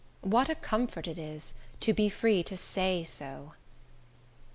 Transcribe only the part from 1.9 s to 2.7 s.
be free to